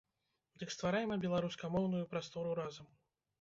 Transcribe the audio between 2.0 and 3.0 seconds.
прастору разам!